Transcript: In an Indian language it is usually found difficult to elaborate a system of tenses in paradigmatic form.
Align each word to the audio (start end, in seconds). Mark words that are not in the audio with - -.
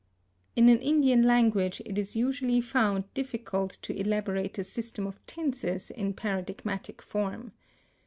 In 0.55 0.67
an 0.67 0.79
Indian 0.79 1.21
language 1.21 1.79
it 1.85 1.95
is 1.95 2.15
usually 2.15 2.59
found 2.59 3.03
difficult 3.13 3.77
to 3.83 3.93
elaborate 3.95 4.57
a 4.57 4.63
system 4.63 5.05
of 5.05 5.23
tenses 5.27 5.91
in 5.91 6.15
paradigmatic 6.15 7.03
form. 7.03 7.51